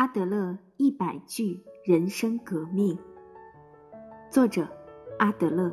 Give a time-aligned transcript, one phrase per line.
[0.00, 2.96] 阿德勒一百句人生革命》，
[4.30, 4.66] 作者
[5.18, 5.70] 阿德勒，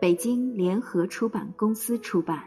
[0.00, 2.42] 北京联合出版公司出版。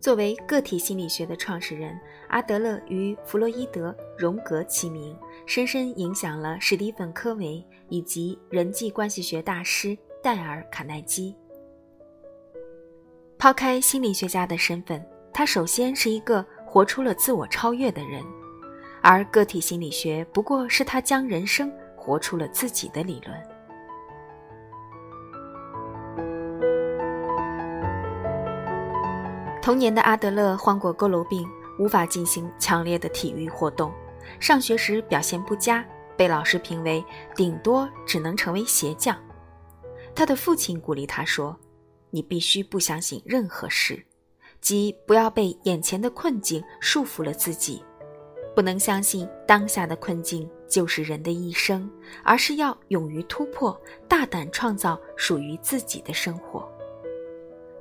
[0.00, 1.94] 作为个体心理学的创始人，
[2.28, 11.36] 阿德勒与弗洛伊德、荣格齐名，深深影响了史蒂芬·科维以及人际关系学大师戴尔·卡耐基。
[13.44, 18.24] 抛开心理学家的身份，他首先是一个活出了自我超越的人，
[19.02, 23.38] 而个体心理学不过是他将人生活出了自己的理论。
[29.60, 31.46] 童年的阿德勒患过佝偻病，
[31.78, 33.92] 无法进行强烈的体育活动。
[34.40, 35.84] 上学时表现不佳，
[36.16, 37.04] 被老师评为
[37.36, 39.14] 顶多只能成为鞋匠。
[40.14, 41.54] 他的父亲鼓励他说
[42.14, 44.00] ：“你必须不相信任何事，
[44.60, 47.82] 即不要被眼前的困境束缚了自己，
[48.54, 51.90] 不能相信当下的困境就是人的一生，
[52.22, 56.70] 而是要勇于突破，大胆创造属于自己的生活。”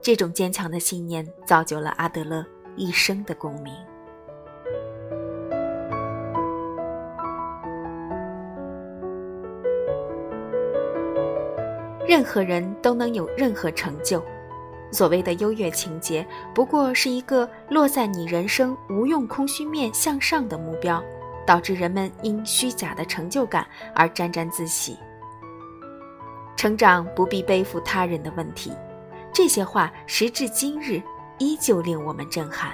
[0.02, 2.44] 这种坚强的信念造就了阿德勒
[2.76, 3.72] 一生的共鸣。
[12.08, 14.24] 任何人都能有任何成就，
[14.92, 21.04] 所谓的优越情节，不过是一个落在你人生无用空虚面向上的目标，
[21.46, 23.66] 导致人们因虚假的成就感
[23.96, 24.98] 而沾沾自喜。
[26.56, 28.72] 成长不必背负他人的问题。
[29.34, 31.02] 这些话时至今日
[31.40, 32.72] 依旧令我们震撼。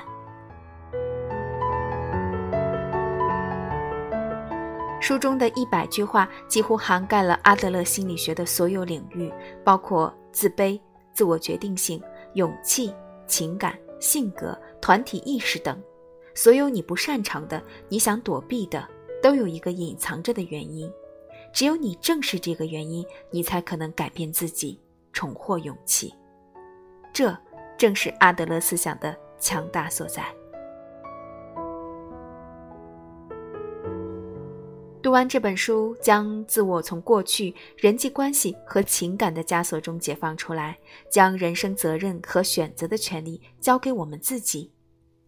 [5.09, 10.79] 书中的一百句话几乎涵盖了阿德勒心理学的所有领域，包括自卑、
[11.13, 11.99] 自我决定性、
[12.35, 12.93] 勇气、
[13.25, 15.81] 情感、性格、团体意识等。
[16.35, 18.87] 所有你不擅长的、你想躲避的，
[19.19, 20.87] 都有一个隐藏着的原因。
[21.51, 24.79] 只有你正视这个原因，你才可能改变自己，
[25.11, 26.13] 重获勇气。
[27.11, 27.35] 这
[27.79, 30.23] 正是阿德勒思想的强大所在。
[35.09, 40.77] 读完这本书，将自我从过去人际关系和情感的枷锁中解放出来，
[41.09, 44.71] 将人生责任和选择的权利交给我们自己，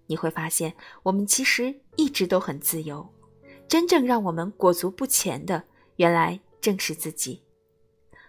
[0.05, 0.71] 你会发现，
[1.01, 3.03] 我们其实一直都很自由。
[3.67, 5.63] 真正让我们裹足不前的，
[5.95, 7.41] 原来正是自己。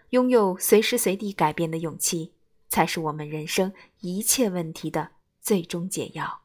[0.09, 2.33] 拥有随时随地改变的勇气。
[2.71, 3.71] 才是我们人生
[4.01, 5.11] 一切问题的
[5.43, 6.42] 最终解药。